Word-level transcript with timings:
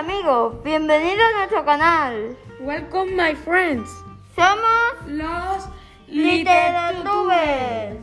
amigos, 0.00 0.54
bienvenidos 0.64 1.20
a 1.34 1.38
nuestro 1.38 1.62
canal. 1.66 2.34
Welcome 2.60 3.12
my 3.16 3.34
friends. 3.34 3.90
Somos 4.34 5.06
Los 5.06 5.68
Literatubers. 6.08 7.98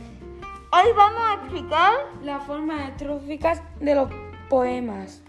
Hoy 0.70 0.92
vamos 0.96 1.22
a 1.26 1.34
explicar, 1.42 1.92
Las 2.22 2.44
formas 2.44 2.90
estróficas 2.90 3.60
de 3.80 3.96
los 3.96 4.08
poemas. 4.48 5.22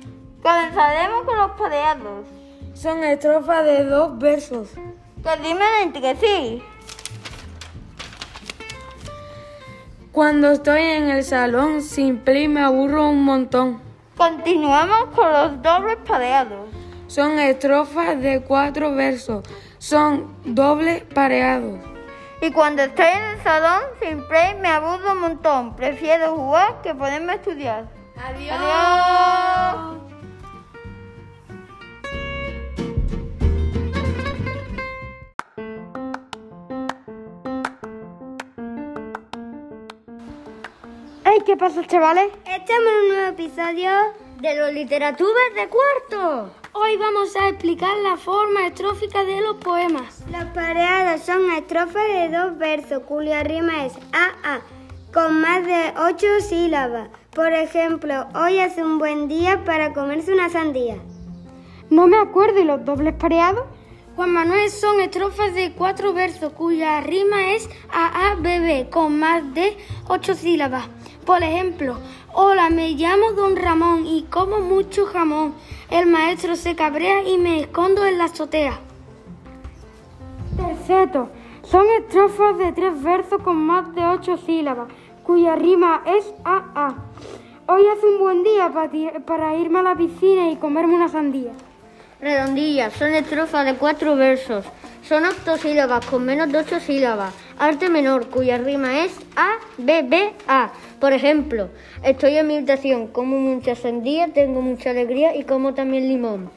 comenzaremos 0.44 1.24
con 1.26 1.38
los 1.38 1.52
pareados, 1.52 2.28
Son 2.76 3.04
estrofas 3.04 3.66
de 3.66 3.86
dos 3.86 4.20
versos. 4.20 4.70
que 5.24 5.36
rimen 5.38 5.68
entre 5.82 6.16
sí. 6.18 6.62
Cuando 10.12 10.52
estoy 10.52 10.84
en 10.84 11.10
el 11.10 11.24
salón 11.24 11.82
sin 11.82 12.20
play 12.20 12.48
me 12.48 12.62
aburro 12.62 13.10
un 13.10 13.24
montón. 13.24 13.89
Continuamos 14.20 15.16
con 15.16 15.32
los 15.32 15.62
dobles 15.62 15.98
pareados. 16.06 16.68
Son 17.08 17.40
estrofas 17.40 18.20
de 18.20 18.42
cuatro 18.42 18.94
versos. 18.94 19.46
Son 19.78 20.36
dobles 20.44 21.04
pareados. 21.06 21.80
Y 22.42 22.52
cuando 22.52 22.82
estoy 22.82 23.06
en 23.06 23.24
el 23.24 23.44
salón 23.44 23.82
sin 24.02 24.22
play 24.28 24.56
me 24.60 24.68
aburro 24.68 25.14
un 25.14 25.22
montón. 25.22 25.74
Prefiero 25.78 26.36
jugar 26.36 26.82
que 26.82 26.94
ponerme 26.94 27.32
a 27.32 27.36
estudiar. 27.36 27.86
Adiós. 28.22 28.58
Pasa, 41.60 41.86
chavales? 41.86 42.32
Estamos 42.46 42.88
en 42.88 43.02
un 43.04 43.08
nuevo 43.10 43.32
episodio 43.32 43.92
De 44.40 44.56
los 44.56 44.72
literatubers 44.72 45.56
de 45.56 45.68
cuarto. 45.68 46.54
Hoy 46.72 46.96
vamos 46.96 47.36
a 47.36 47.50
explicar 47.50 47.98
la 47.98 48.16
forma 48.16 48.68
estrófica 48.68 49.26
de 49.26 49.42
los 49.42 49.58
poemas. 49.58 50.24
Los 50.32 50.46
pareados 50.54 51.22
son 51.22 51.52
estrofas 51.52 52.08
de 52.08 52.30
dos 52.30 52.58
versos 52.58 53.04
cuya 53.04 53.44
rima 53.44 53.86
es 53.86 53.94
AA, 54.14 54.62
con 55.14 55.42
más 55.42 55.66
de 55.66 55.94
ocho 56.08 56.28
sílabas. 56.40 57.10
Por 57.32 57.52
ejemplo, 57.52 58.28
hoy 58.36 58.60
hace 58.60 58.82
un 58.82 58.98
buen 58.98 59.28
día 59.28 59.66
para 59.66 59.92
comerse 59.92 60.32
una 60.32 60.48
sandía. 60.48 60.96
No 61.90 62.08
me 62.08 62.20
acuerdo, 62.20 62.62
¿y 62.62 62.64
los 62.64 62.86
dobles 62.86 63.16
pareados? 63.16 63.66
Juan 64.20 64.34
Manuel 64.34 64.70
son 64.70 65.00
estrofas 65.00 65.54
de 65.54 65.72
cuatro 65.72 66.12
versos 66.12 66.52
cuya 66.52 67.00
rima 67.00 67.54
es 67.54 67.70
AABB, 67.90 68.90
con 68.90 69.18
más 69.18 69.54
de 69.54 69.78
ocho 70.10 70.34
sílabas. 70.34 70.90
Por 71.26 71.42
ejemplo, 71.42 71.96
hola, 72.34 72.70
me 72.70 72.92
llamo 72.96 73.32
Don 73.32 73.56
Ramón 73.56 74.06
y 74.06 74.24
como 74.24 74.60
mucho 74.60 75.06
jamón. 75.06 75.54
El 75.90 76.08
maestro 76.08 76.58
se 76.58 76.76
cabrea 76.76 77.24
y 77.24 77.38
me 77.38 77.62
escondo 77.62 78.06
en 78.06 78.18
la 78.18 78.26
azotea. 78.26 78.82
Terceto, 80.58 81.30
son 81.62 81.86
estrofas 82.00 82.58
de 82.58 82.74
tres 82.74 83.02
versos 83.02 83.42
con 83.42 83.56
más 83.56 83.96
de 83.96 84.04
ocho 84.04 84.36
sílabas, 84.36 84.90
cuya 85.24 85.56
rima 85.56 86.04
es 86.06 86.34
AA. 86.44 86.94
Hoy 87.70 87.84
hace 87.88 88.06
un 88.06 88.20
buen 88.20 88.44
día 88.44 88.70
para, 88.70 88.92
para 89.26 89.56
irme 89.56 89.80
a 89.80 89.84
la 89.84 89.96
piscina 89.96 90.52
y 90.52 90.58
comerme 90.58 90.96
una 90.96 91.08
sandía. 91.08 91.54
Redondillas 92.22 92.92
son 92.94 93.14
estrofas 93.14 93.66
de 93.66 93.76
cuatro 93.76 94.18
versos. 94.18 94.66
Son 95.08 95.26
octosílabas 95.26 96.06
con 96.06 96.26
menos 96.26 96.52
de 96.52 96.58
ocho 96.58 96.82
sílabas. 96.82 97.34
Arte 97.58 97.90
menor, 97.90 98.28
cuya 98.28 98.58
rima 98.58 99.06
es 99.06 99.18
A, 99.38 99.54
B, 99.78 100.04
B, 100.04 100.34
A. 100.46 100.70
Por 101.00 101.14
ejemplo, 101.14 101.70
estoy 102.04 102.36
en 102.36 102.48
mi 102.48 102.58
habitación, 102.58 103.08
como 103.08 103.40
mucha 103.40 103.74
sandía, 103.76 104.28
tengo 104.34 104.62
mucha 104.62 104.90
alegría 104.90 105.34
y 105.34 105.46
como 105.46 105.74
también 105.74 106.10
limón. 106.10 106.52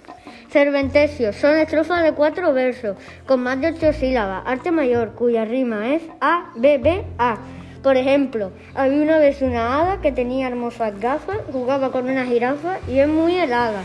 Cervantesio 0.50 1.32
son 1.32 1.56
estrofas 1.56 2.02
de 2.02 2.12
cuatro 2.12 2.52
versos, 2.52 2.96
con 3.24 3.44
más 3.44 3.60
de 3.60 3.68
ocho 3.68 3.92
sílabas. 3.92 4.42
Arte 4.44 4.72
mayor, 4.72 5.12
cuya 5.12 5.44
rima 5.44 5.94
es 5.94 6.02
A, 6.20 6.50
B, 6.56 6.78
B, 6.78 7.04
A. 7.18 7.38
Por 7.84 7.96
ejemplo, 7.96 8.50
había 8.74 9.00
una 9.00 9.18
vez 9.18 9.40
una 9.42 9.80
hada 9.80 10.00
que 10.00 10.10
tenía 10.10 10.48
hermosas 10.48 10.98
gafas, 10.98 11.38
jugaba 11.52 11.92
con 11.92 12.10
una 12.10 12.26
jirafa 12.26 12.78
y 12.88 12.98
es 12.98 13.08
muy 13.08 13.36
helada. 13.38 13.84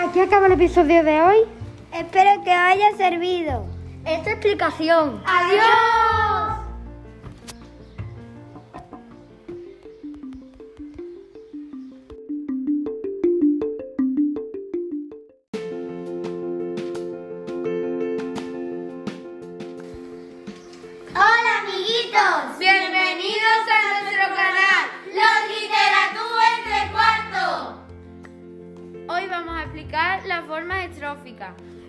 Aquí 0.00 0.20
acaba 0.20 0.46
el 0.46 0.52
episodio 0.52 1.02
de 1.02 1.20
hoy. 1.20 1.38
Espero 1.92 2.44
que 2.44 2.50
os 2.50 2.56
haya 2.56 2.96
servido. 2.96 3.66
Esta 4.04 4.30
explicación. 4.30 5.20
¡Adiós! 5.26 6.57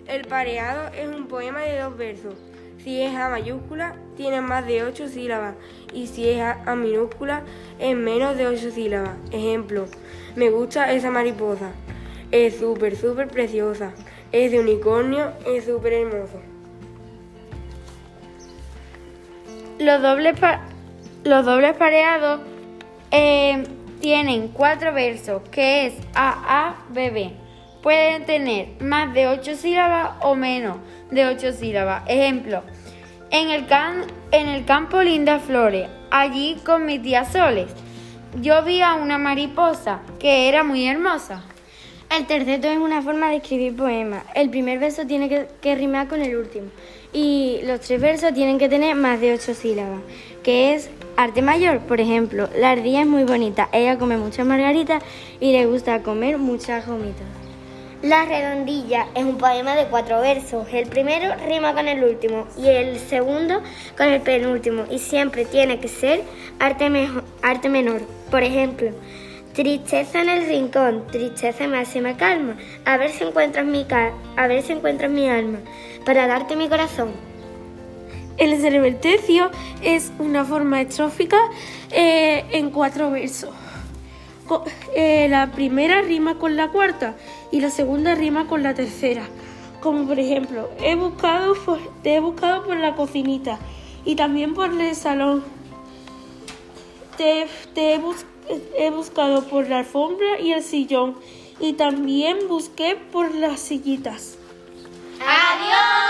El 0.06 0.24
pareado 0.26 0.90
es 0.94 1.06
un 1.06 1.26
poema 1.26 1.60
de 1.60 1.78
dos 1.78 1.96
versos. 1.96 2.34
Si 2.82 3.02
es 3.02 3.14
A 3.14 3.28
mayúscula, 3.28 3.94
tiene 4.16 4.40
más 4.40 4.66
de 4.66 4.82
ocho 4.82 5.08
sílabas. 5.08 5.56
Y 5.92 6.06
si 6.06 6.26
es 6.26 6.40
A, 6.40 6.74
minúscula, 6.74 7.42
es 7.78 7.94
menos 7.94 8.38
de 8.38 8.46
ocho 8.46 8.70
sílabas. 8.70 9.16
Ejemplo, 9.30 9.84
me 10.36 10.48
gusta 10.48 10.90
esa 10.92 11.10
mariposa. 11.10 11.72
Es 12.30 12.58
súper, 12.58 12.96
súper 12.96 13.28
preciosa. 13.28 13.92
Es 14.32 14.52
de 14.52 14.60
unicornio, 14.60 15.32
es 15.46 15.66
súper 15.66 15.92
hermoso. 15.92 16.40
Los 19.78 20.00
dobles, 20.00 20.40
los 21.24 21.44
dobles 21.44 21.76
pareados 21.76 22.40
eh, 23.10 23.64
tienen 24.00 24.48
cuatro 24.48 24.94
versos, 24.94 25.42
que 25.50 25.86
es 25.86 25.94
A, 26.14 26.68
A, 26.68 26.84
B, 26.90 27.10
B. 27.10 27.49
Pueden 27.82 28.26
tener 28.26 28.68
más 28.80 29.14
de 29.14 29.26
ocho 29.26 29.56
sílabas 29.56 30.16
o 30.20 30.34
menos 30.34 30.76
de 31.10 31.26
ocho 31.26 31.52
sílabas. 31.52 32.02
Ejemplo, 32.08 32.62
en 33.30 33.48
el, 33.48 33.66
can- 33.66 34.04
en 34.32 34.48
el 34.48 34.64
campo 34.66 35.02
lindas 35.02 35.42
flores, 35.42 35.88
allí 36.10 36.56
con 36.64 36.84
mi 36.84 36.98
tía 36.98 37.24
Soles. 37.24 37.70
Yo 38.40 38.62
vi 38.62 38.82
a 38.82 38.94
una 38.94 39.18
mariposa 39.18 40.00
que 40.18 40.48
era 40.48 40.62
muy 40.62 40.86
hermosa. 40.86 41.42
El 42.16 42.26
terceto 42.26 42.68
es 42.68 42.76
una 42.78 43.02
forma 43.02 43.30
de 43.30 43.36
escribir 43.36 43.74
poemas. 43.76 44.24
El 44.34 44.50
primer 44.50 44.78
verso 44.78 45.06
tiene 45.06 45.28
que, 45.28 45.46
que 45.60 45.74
rimar 45.74 46.08
con 46.08 46.20
el 46.20 46.36
último. 46.36 46.68
Y 47.12 47.60
los 47.64 47.80
tres 47.80 48.00
versos 48.00 48.34
tienen 48.34 48.58
que 48.58 48.68
tener 48.68 48.94
más 48.94 49.20
de 49.20 49.32
ocho 49.32 49.54
sílabas, 49.54 50.00
que 50.42 50.74
es 50.74 50.90
arte 51.16 51.40
mayor. 51.40 51.78
Por 51.80 52.00
ejemplo, 52.00 52.48
la 52.56 52.70
ardilla 52.72 53.00
es 53.00 53.06
muy 53.06 53.24
bonita. 53.24 53.68
Ella 53.72 53.96
come 53.98 54.16
muchas 54.16 54.46
margaritas 54.46 55.02
y 55.40 55.52
le 55.52 55.66
gusta 55.66 56.02
comer 56.02 56.36
muchas 56.38 56.86
gomitas. 56.86 57.39
La 58.02 58.24
redondilla 58.24 59.08
es 59.14 59.24
un 59.24 59.36
poema 59.36 59.76
de 59.76 59.84
cuatro 59.84 60.22
versos. 60.22 60.66
El 60.72 60.88
primero 60.88 61.34
rima 61.46 61.74
con 61.74 61.86
el 61.86 62.02
último 62.02 62.46
y 62.56 62.66
el 62.66 62.98
segundo 62.98 63.62
con 63.94 64.08
el 64.08 64.22
penúltimo. 64.22 64.84
Y 64.90 64.98
siempre 64.98 65.44
tiene 65.44 65.80
que 65.80 65.88
ser 65.88 66.22
arte, 66.58 66.88
menor. 66.88 68.00
Por 68.30 68.42
ejemplo, 68.42 68.88
tristeza 69.52 70.22
en 70.22 70.30
el 70.30 70.46
rincón, 70.46 71.06
tristeza 71.08 71.68
máxima 71.68 72.16
calma. 72.16 72.56
A 72.86 72.96
ver 72.96 73.10
si 73.10 73.22
encuentras 73.22 73.66
mi 73.66 73.86
a 73.90 74.46
ver 74.46 74.62
si 74.62 74.72
encuentras 74.72 75.10
mi 75.10 75.28
alma 75.28 75.58
para 76.06 76.26
darte 76.26 76.56
mi 76.56 76.70
corazón. 76.70 77.10
El 78.38 78.58
cervetecio 78.62 79.50
es 79.82 80.10
una 80.18 80.46
forma 80.46 80.80
estrófica 80.80 81.36
eh, 81.90 82.46
en 82.52 82.70
cuatro 82.70 83.10
versos. 83.10 83.50
Eh, 84.96 85.28
la 85.28 85.52
primera 85.52 86.02
rima 86.02 86.36
con 86.38 86.56
la 86.56 86.68
cuarta 86.68 87.14
y 87.52 87.60
la 87.60 87.70
segunda 87.70 88.14
rima 88.14 88.46
con 88.46 88.62
la 88.62 88.74
tercera. 88.74 89.22
Como 89.80 90.06
por 90.06 90.18
ejemplo, 90.18 90.68
he 90.82 90.94
buscado 90.94 91.54
por, 91.54 91.78
he 92.04 92.20
buscado 92.20 92.64
por 92.64 92.76
la 92.76 92.94
cocinita 92.94 93.58
y 94.04 94.14
también 94.16 94.54
por 94.54 94.70
el 94.72 94.94
salón. 94.94 95.42
Te, 97.16 97.46
te 97.74 97.94
he, 97.94 97.98
bus- 97.98 98.26
he 98.76 98.90
buscado 98.90 99.44
por 99.48 99.68
la 99.68 99.78
alfombra 99.78 100.38
y 100.40 100.52
el 100.52 100.62
sillón 100.62 101.16
y 101.60 101.74
también 101.74 102.38
busqué 102.48 102.96
por 102.96 103.34
las 103.34 103.60
sillitas. 103.60 104.36
Hola 105.18 106.09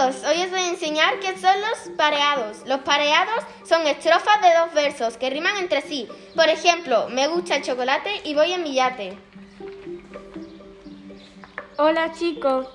hoy 0.00 0.42
os 0.42 0.50
voy 0.50 0.60
a 0.60 0.68
enseñar 0.70 1.20
qué 1.20 1.36
son 1.38 1.60
los 1.60 1.96
pareados. 1.96 2.62
Los 2.66 2.80
pareados 2.80 3.44
son 3.64 3.86
estrofas 3.86 4.40
de 4.40 4.48
dos 4.58 4.72
versos 4.74 5.16
que 5.18 5.28
riman 5.28 5.56
entre 5.58 5.82
sí. 5.82 6.08
Por 6.34 6.48
ejemplo, 6.48 7.08
me 7.10 7.28
gusta 7.28 7.56
el 7.56 7.62
chocolate 7.62 8.22
y 8.24 8.34
voy 8.34 8.52
en 8.52 8.62
mi. 8.62 8.78
Hola 11.76 12.12
chicos, 12.12 12.66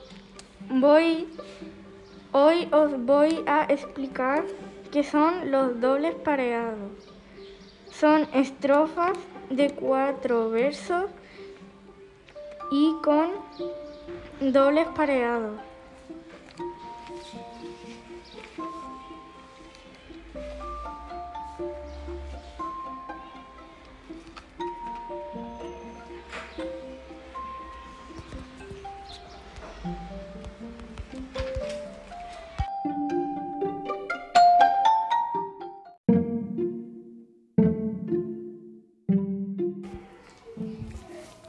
Voy, 0.70 1.28
hoy 2.32 2.68
os 2.72 3.06
voy 3.06 3.44
a 3.48 3.66
explicar 3.70 4.44
qué 4.92 5.04
son 5.04 5.52
los 5.52 5.80
dobles 5.80 6.16
pareados. 6.16 6.92
Son 7.92 8.28
estrofas 8.34 9.18
de 9.50 9.72
cuatro 9.72 10.50
versos 10.50 11.06
y 12.72 12.94
con 13.04 13.32
dobles 14.42 14.88
pareados. 14.96 15.60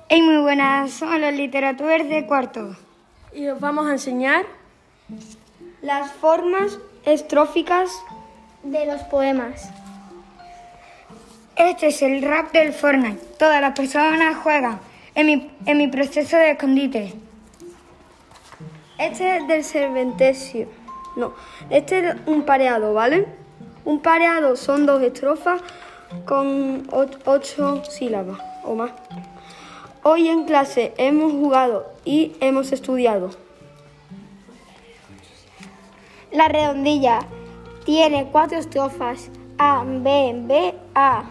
Hey, 0.08 0.22
muy 0.22 0.36
buenas, 0.36 0.92
somos 0.92 1.18
los 1.18 1.32
literatubers 1.32 2.08
de 2.08 2.26
cuarto. 2.26 2.76
Y 3.34 3.48
os 3.48 3.58
vamos 3.58 3.88
a 3.88 3.90
enseñar 3.90 4.46
Las 5.82 6.12
formas 6.12 6.78
estróficas. 7.04 7.90
De 8.62 8.86
los 8.86 9.02
poemas. 9.02 9.68
Este 11.56 11.88
es 11.88 12.02
el 12.02 12.22
rap 12.22 12.52
del 12.52 12.72
Fortnite. 12.72 13.20
Todas 13.36 13.60
las 13.60 13.76
personas 13.76 14.36
juegan 14.36 14.78
en 15.16 15.26
mi, 15.26 15.50
en 15.66 15.76
mi 15.76 15.88
proceso 15.88 16.36
de 16.36 16.52
escondite. 16.52 17.12
Este 18.98 19.38
es 19.38 19.48
del 19.48 19.64
serventesio. 19.64 20.68
No, 21.16 21.34
este 21.68 21.98
es 21.98 22.16
un 22.26 22.44
pareado, 22.44 22.94
¿vale? 22.94 23.26
Un 23.84 24.00
pareado 24.00 24.54
son 24.54 24.86
dos 24.86 25.02
estrofas 25.02 25.60
con 26.24 26.86
ocho 26.92 27.82
sílabas 27.84 28.38
o 28.62 28.76
más. 28.76 28.92
Hoy 30.08 30.28
en 30.28 30.44
clase 30.44 30.94
hemos 30.98 31.32
jugado 31.32 31.84
y 32.04 32.36
hemos 32.38 32.70
estudiado. 32.70 33.30
La 36.30 36.46
redondilla 36.46 37.18
tiene 37.84 38.28
cuatro 38.30 38.56
estrofas. 38.56 39.32
A, 39.58 39.82
B, 39.84 40.32
B, 40.44 40.74
A. 40.94 41.24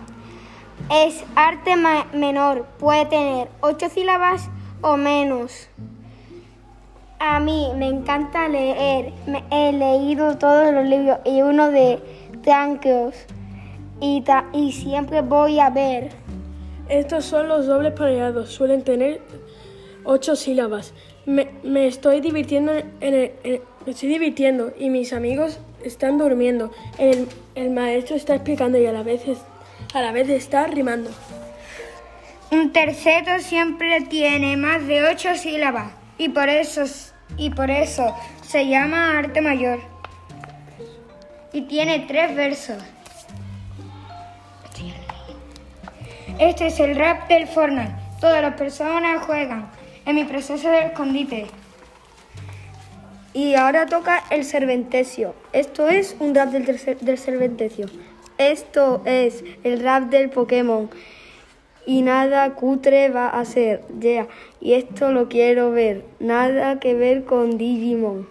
Es 0.92 1.24
arte 1.38 1.78
menor. 2.12 2.66
Puede 2.78 3.06
tener 3.06 3.48
ocho 3.62 3.88
sílabas 3.88 4.50
o 4.82 4.98
menos. 4.98 5.70
A 7.20 7.40
mí 7.40 7.70
me 7.78 7.88
encanta 7.88 8.50
leer. 8.50 9.14
Me- 9.26 9.46
he 9.52 9.72
leído 9.72 10.38
todos 10.38 10.74
los 10.74 10.84
libros 10.84 11.20
y 11.24 11.42
uno 11.42 11.72
de 11.72 12.04
Tranqueos. 12.44 13.16
Y, 14.02 14.22
y 14.52 14.74
siempre 14.74 15.22
voy 15.22 15.62
a 15.62 15.70
ver. 15.70 16.12
Estos 16.90 17.26
son 17.26 17.48
los 17.48 17.66
dobles 17.66 17.94
pareados, 17.94 18.52
suelen 18.52 18.84
tener 18.84 19.22
ocho 20.04 20.36
sílabas. 20.36 20.94
Me, 21.26 21.48
estoy 21.88 22.22
divirtiendo 22.22 22.74
en 22.74 23.14
el, 23.14 23.62
me 23.86 23.92
estoy 23.92 24.10
divirtiendo 24.10 24.74
y 24.78 24.90
mis 24.90 25.12
amigos 25.14 25.60
están 25.84 26.18
durmiendo. 26.18 26.72
El, 26.98 27.28
maestro 27.72 28.16
está 28.16 28.36
explicando 28.36 28.78
y 28.78 28.86
a 28.86 28.92
la 28.92 29.04
vez 29.04 29.28
está 30.30 30.68
rimando. 30.68 31.10
Un 32.52 32.72
terceto 32.72 33.40
siempre 33.40 34.02
tiene 34.02 34.56
más 34.56 34.86
de 34.86 35.04
ocho 35.04 35.36
sílabas 35.36 35.92
y 36.18 36.30
por 36.30 36.50
eso 36.50 36.86
se 38.44 38.68
llama 38.68 39.18
arte 39.18 39.42
mayor. 39.42 39.80
Y 41.52 41.62
tiene 41.62 42.06
tres 42.08 42.36
versos. 42.36 42.78
Este 46.40 46.68
es 46.68 46.82
el 46.82 46.98
rap 46.98 47.30
del 47.30 47.48
Fortnite. 47.48 47.96
Todas 48.20 48.42
las 48.42 48.56
personas 48.56 49.26
juegan 49.26 49.72
en 50.06 50.16
mi 50.16 50.26
proceso 50.26 50.70
de 50.70 50.88
escondite. 50.88 51.48
Y 53.32 53.56
ahora 53.56 53.86
toca 53.86 54.22
el 54.30 54.44
serventesio. 54.44 55.34
Esto 55.54 55.88
es 55.88 56.18
un 56.20 56.36
rap 56.36 56.50
del, 56.50 56.66
del 57.00 57.18
serventesio. 57.18 57.86
Esto 58.38 59.02
es 59.06 59.46
el 59.64 59.82
rap 59.82 60.10
del 60.10 60.30
Pokémon. 60.30 60.90
Y 61.86 62.02
nada 62.02 62.54
cutre 62.56 63.08
va 63.08 63.30
a 63.30 63.46
ser. 63.46 63.88
Yeah. 64.02 64.28
Y 64.60 64.74
esto 64.74 65.14
lo 65.14 65.30
quiero 65.30 65.72
ver. 65.72 66.04
Nada 66.20 66.82
que 66.82 66.96
ver 66.96 67.24
con 67.24 67.58
Digimon. 67.58 68.28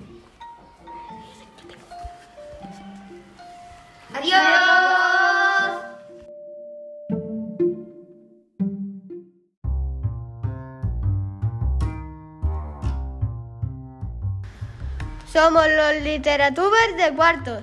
Somos 15.34 15.64
los 15.66 16.00
literatubers 16.04 16.96
de 16.96 17.12
cuarto. 17.12 17.60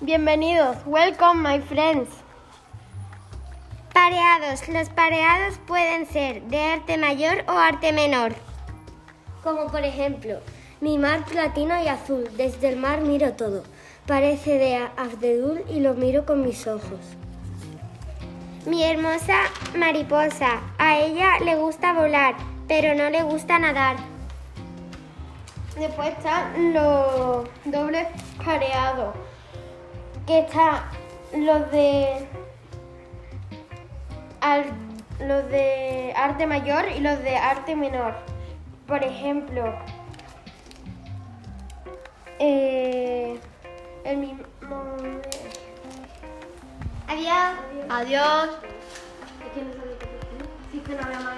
Bienvenidos. 0.00 0.76
Welcome, 0.86 1.42
my 1.42 1.60
friends. 1.60 2.08
Pareados. 3.92 4.68
Los 4.68 4.90
pareados 4.90 5.58
pueden 5.66 6.06
ser 6.06 6.42
de 6.42 6.62
arte 6.62 6.98
mayor 6.98 7.42
o 7.48 7.58
arte 7.58 7.92
menor. 7.92 8.32
Como 9.42 9.72
por 9.72 9.82
ejemplo, 9.82 10.38
mi 10.80 10.98
mar 10.98 11.24
platino 11.24 11.82
y 11.82 11.88
azul, 11.88 12.30
desde 12.36 12.68
el 12.68 12.76
mar 12.76 13.00
miro 13.00 13.32
todo. 13.32 13.64
Parece 14.06 14.56
de 14.56 14.76
Abdedul 14.76 15.64
y 15.68 15.80
lo 15.80 15.94
miro 15.94 16.26
con 16.26 16.42
mis 16.42 16.68
ojos. 16.68 17.00
Mi 18.66 18.84
hermosa 18.84 19.36
mariposa. 19.76 20.60
A 20.78 20.96
ella 20.96 21.40
le 21.44 21.56
gusta 21.56 21.92
volar, 21.92 22.36
pero 22.68 22.94
no 22.94 23.10
le 23.10 23.24
gusta 23.24 23.58
nadar. 23.58 23.96
Después 25.76 26.08
están 26.10 26.74
los 26.74 27.48
dobles 27.64 28.06
pareados, 28.44 29.14
que 30.26 30.40
están 30.40 30.82
los 31.32 31.70
de 31.70 32.28
al- 34.40 34.72
los 35.20 35.48
de 35.48 36.12
arte 36.16 36.46
mayor 36.46 36.84
y 36.94 37.00
los 37.00 37.18
de 37.20 37.36
arte 37.36 37.76
menor. 37.76 38.14
Por 38.86 39.02
ejemplo, 39.04 39.74
eh, 42.38 43.38
el 44.04 44.16
mismo. 44.16 44.44
Adiós. 47.06 47.54
Adiós. 47.88 48.48
Sí, 50.72 50.78
que 50.80 50.94
no 50.94 51.02
había 51.02 51.18
más. 51.20 51.30